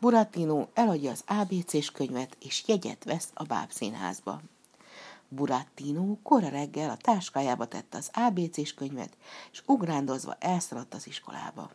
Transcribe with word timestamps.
Buratino 0.00 0.66
eladja 0.74 1.10
az 1.10 1.24
ABC-s 1.26 1.90
könyvet, 1.90 2.36
és 2.40 2.64
jegyet 2.66 3.04
vesz 3.04 3.30
a 3.34 3.42
bábszínházba. 3.42 4.40
Burattino 5.28 6.16
kora 6.22 6.48
reggel 6.48 6.90
a 6.90 6.96
táskájába 6.96 7.66
tette 7.66 7.96
az 7.96 8.10
ABC-s 8.12 8.74
könyvet, 8.74 9.16
és 9.52 9.62
ugrándozva 9.66 10.36
elszaladt 10.38 10.94
az 10.94 11.06
iskolába. 11.06 11.70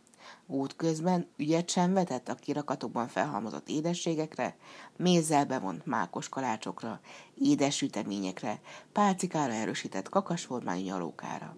Útközben 0.47 1.27
ügyet 1.37 1.69
sem 1.69 1.93
vetett 1.93 2.29
a 2.29 2.35
kirakatokban 2.35 3.07
felhalmozott 3.07 3.69
édességekre, 3.69 4.55
mézzel 4.97 5.45
bevont 5.45 5.85
mákos 5.85 6.29
kalácsokra, 6.29 6.99
édes 7.35 7.75
süteményekre, 7.75 8.59
pálcikára 8.91 9.53
erősített 9.53 10.09
kakasformányú 10.09 10.83
nyalókára. 10.83 11.55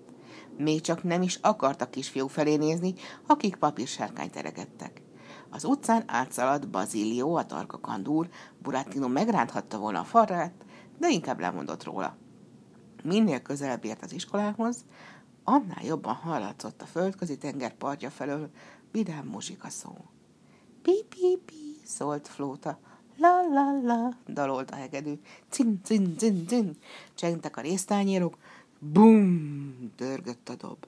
Még 0.58 0.82
csak 0.82 1.04
nem 1.04 1.22
is 1.22 1.36
akart 1.36 1.82
a 1.82 1.90
kisfiú 1.90 2.28
felé 2.28 2.56
nézni, 2.56 2.94
akik 3.28 3.56
papírsárkányt 3.56 4.36
eregettek. 4.36 5.06
Az 5.50 5.64
utcán 5.64 6.04
átszaladt 6.06 6.70
Bazilió, 6.70 7.36
a 7.36 7.46
tarka 7.46 7.80
kandúr, 7.80 8.30
Buratino 8.62 9.08
megránthatta 9.08 9.78
volna 9.78 10.00
a 10.00 10.04
farrát, 10.04 10.66
de 10.98 11.10
inkább 11.10 11.40
lemondott 11.40 11.84
róla. 11.84 12.18
Minél 13.04 13.42
közelebb 13.42 13.86
ért 13.86 14.04
az 14.04 14.14
iskolához, 14.14 14.86
annál 15.44 15.86
jobban 15.86 16.14
hallatszott 16.14 16.82
a 16.82 16.86
földközi 16.86 17.38
tenger 17.38 17.74
partja 17.74 18.10
felől 18.10 18.50
vidám 18.92 19.26
muzsika 19.26 19.70
szó. 19.70 19.96
Pi-pi-pi, 20.82 21.82
szólt 21.84 22.28
Flóta. 22.28 22.80
La-la-la, 23.18 24.18
dalolt 24.28 24.72
a 24.72 24.76
hegedű. 24.76 25.14
Cin, 25.50 25.82
cin, 25.84 26.18
cin, 26.18 26.48
cin, 26.48 26.78
csengtek 27.16 27.58
a 27.58 27.62
résztányérok. 27.62 28.38
Bum, 28.80 29.92
dörgött 29.96 30.50
a 30.50 30.56
dob. 30.56 30.86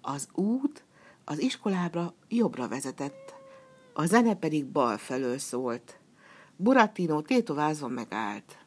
Az 0.00 0.28
út 0.32 0.84
az 1.24 1.38
iskolába 1.38 2.14
jobbra 2.28 2.68
vezetett, 2.68 3.34
a 3.96 4.06
zene 4.06 4.34
pedig 4.34 4.66
bal 4.66 4.98
felől 4.98 5.38
szólt. 5.38 5.98
Burattino 6.56 7.20
tétovázva 7.20 7.88
megállt. 7.88 8.58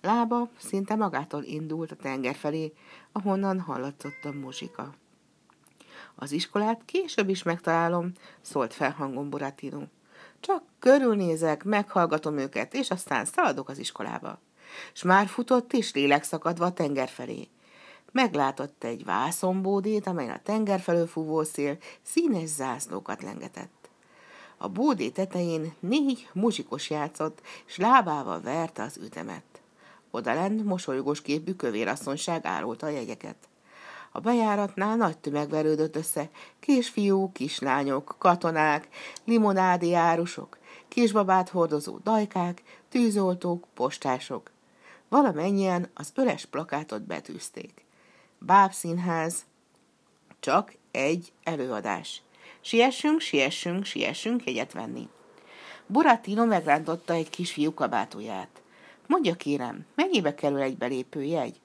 Lába 0.00 0.48
szinte 0.58 0.94
magától 0.94 1.42
indult 1.42 1.90
a 1.90 1.96
tenger 1.96 2.34
felé, 2.34 2.72
ahonnan 3.12 3.60
hallatszott 3.60 4.24
a 4.24 4.32
muzsika. 4.32 4.94
Az 6.14 6.32
iskolát 6.32 6.82
később 6.84 7.28
is 7.28 7.42
megtalálom, 7.42 8.12
szólt 8.40 8.74
fel 8.74 8.90
hangon 8.90 9.30
Buratino. 9.30 9.82
Csak 10.40 10.62
körülnézek, 10.78 11.64
meghallgatom 11.64 12.38
őket, 12.38 12.74
és 12.74 12.90
aztán 12.90 13.24
szaladok 13.24 13.68
az 13.68 13.78
iskolába. 13.78 14.40
S 14.92 15.02
már 15.02 15.26
futott 15.26 15.72
és 15.72 15.92
lélekszakadva 15.92 16.64
a 16.64 16.72
tenger 16.72 17.08
felé. 17.08 17.48
Meglátott 18.12 18.84
egy 18.84 19.04
vászombódét, 19.04 20.06
amelyen 20.06 20.34
a 20.34 20.42
tenger 20.42 20.80
felől 20.80 21.06
fúvó 21.06 21.42
szél 21.42 21.78
színes 22.02 22.48
zászlókat 22.48 23.22
lengetett. 23.22 23.79
A 24.62 24.68
bódé 24.68 25.08
tetején 25.08 25.74
négy 25.78 26.28
muzsikos 26.32 26.90
játszott, 26.90 27.40
s 27.64 27.76
lábával 27.76 28.40
verte 28.40 28.82
az 28.82 28.96
ütemet. 28.96 29.44
Odalent 30.10 30.64
mosolygós 30.64 31.22
képű 31.22 31.52
kövérasszonyság 31.52 32.46
árulta 32.46 32.86
a 32.86 32.90
jegyeket. 32.90 33.36
A 34.12 34.20
bejáratnál 34.20 34.96
nagy 34.96 35.18
tömeg 35.18 35.48
verődött 35.48 35.96
össze, 35.96 36.30
kisfiúk, 36.58 37.32
kislányok, 37.32 38.14
katonák, 38.18 38.88
limonádi 39.24 39.94
árusok, 39.94 40.58
kisbabát 40.88 41.48
hordozó 41.48 41.98
dajkák, 41.98 42.62
tűzoltók, 42.88 43.66
postások. 43.74 44.50
Valamennyien 45.08 45.90
az 45.94 46.12
öles 46.14 46.46
plakátot 46.46 47.02
betűzték. 47.02 47.84
Bábszínház, 48.38 49.44
csak 50.40 50.74
egy 50.90 51.32
előadás. 51.42 52.22
Siessünk, 52.60 53.20
siessünk, 53.20 53.84
siessünk 53.84 54.44
jegyet 54.44 54.72
venni. 54.72 55.08
Buratino 55.86 56.44
megrántotta 56.44 57.12
egy 57.12 57.30
kisfiú 57.30 57.74
kabátóját. 57.74 58.62
Mondja 59.06 59.34
kérem, 59.34 59.86
mennyibe 59.94 60.34
kerül 60.34 60.60
egy 60.60 60.76
belépő 60.76 61.22
jegy? 61.22 61.60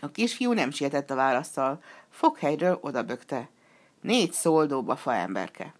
A 0.00 0.10
kisfiú 0.10 0.52
nem 0.52 0.70
sietett 0.70 1.10
a 1.10 1.14
válaszsal, 1.14 1.82
foghelyről 2.10 2.78
odabökte. 2.80 3.48
Négy 4.00 4.32
szoldóba 4.32 4.96
faemberke. 4.96 5.74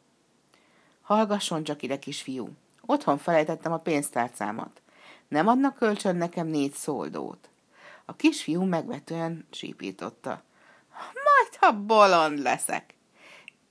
Hallgasson 1.02 1.64
csak 1.64 1.82
ide, 1.82 1.98
kisfiú. 1.98 2.50
Otthon 2.86 3.18
felejtettem 3.18 3.72
a 3.72 3.78
pénztárcámat. 3.78 4.82
Nem 5.28 5.48
adnak 5.48 5.76
kölcsön 5.76 6.16
nekem 6.16 6.46
négy 6.46 6.72
szoldót. 6.72 7.48
A 8.04 8.16
kisfiú 8.16 8.62
megvetően 8.62 9.46
sípította. 9.50 10.42
Majd, 10.98 11.56
ha 11.60 11.72
bolond 11.72 12.38
leszek. 12.38 12.95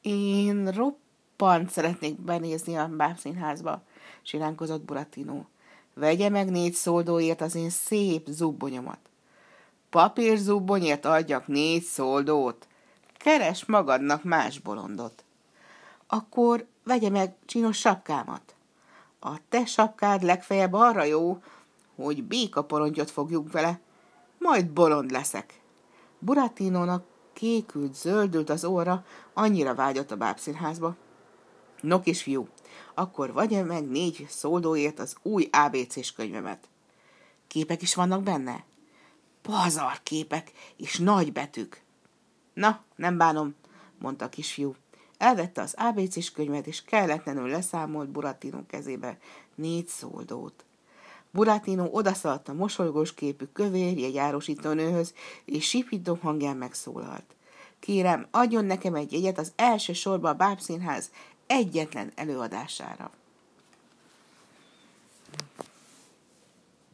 Én 0.05 0.71
roppant 0.71 1.69
szeretnék 1.69 2.21
benézni 2.21 2.75
a 2.75 2.87
bábszínházba, 2.87 3.81
siránkozott 4.21 4.81
Buratino. 4.81 5.43
Vegye 5.93 6.29
meg 6.29 6.49
négy 6.49 6.73
szoldóért 6.73 7.41
az 7.41 7.55
én 7.55 7.69
szép 7.69 8.27
zubbonyomat. 8.27 8.99
Papírzubbonyért 9.89 11.05
adjak 11.05 11.47
négy 11.47 11.83
szoldót. 11.83 12.67
Keres 13.17 13.65
magadnak 13.65 14.23
más 14.23 14.59
bolondot. 14.59 15.23
Akkor 16.07 16.65
vegye 16.83 17.09
meg 17.09 17.33
csinos 17.45 17.77
sapkámat. 17.77 18.55
A 19.19 19.37
te 19.49 19.65
sapkád 19.65 20.23
legfeljebb 20.23 20.73
arra 20.73 21.03
jó, 21.03 21.41
hogy 21.95 22.23
békaporontyot 22.23 23.11
fogjuk 23.11 23.51
vele, 23.51 23.79
majd 24.39 24.69
bolond 24.69 25.11
leszek. 25.11 25.61
Buratinónak 26.19 27.05
kékült, 27.35 27.95
zöldült 27.95 28.49
az 28.49 28.63
óra, 28.63 29.05
annyira 29.33 29.75
vágyott 29.75 30.11
a 30.11 30.17
bábszínházba. 30.17 30.95
No 31.81 32.01
fiú, 32.01 32.47
akkor 32.93 33.33
vegye 33.33 33.63
meg 33.63 33.87
négy 33.87 34.25
szóldóért 34.29 34.99
az 34.99 35.15
új 35.21 35.49
ABC-s 35.51 36.11
könyvemet. 36.11 36.67
Képek 37.47 37.81
is 37.81 37.95
vannak 37.95 38.23
benne? 38.23 38.63
Pazar 39.41 39.99
képek 40.03 40.51
és 40.75 40.97
nagy 40.97 41.31
betűk. 41.31 41.81
Na, 42.53 42.83
nem 42.95 43.17
bánom, 43.17 43.55
mondta 43.99 44.25
a 44.25 44.29
kisfiú. 44.29 44.75
Elvette 45.17 45.61
az 45.61 45.75
ABC-s 45.77 46.31
könyvet, 46.31 46.67
és 46.67 46.83
kelletlenül 46.83 47.49
leszámolt 47.49 48.09
Buratino 48.09 48.65
kezébe 48.65 49.17
négy 49.55 49.87
szoldót. 49.87 50.65
Buratino 51.35 51.87
odaszaladt 51.91 52.49
a 52.49 52.53
mosolygós 52.53 53.13
képű 53.13 53.45
kövér 53.45 53.97
jegyárosítónőhöz, 53.97 55.13
és 55.45 55.67
sipító 55.67 56.17
hangján 56.21 56.57
megszólalt. 56.57 57.35
Kérem, 57.79 58.27
adjon 58.31 58.65
nekem 58.65 58.95
egy 58.95 59.11
jegyet 59.11 59.37
az 59.37 59.51
első 59.55 59.93
sorba 59.93 60.29
a 60.29 60.33
bábszínház 60.33 61.11
egyetlen 61.47 62.11
előadására. 62.15 63.11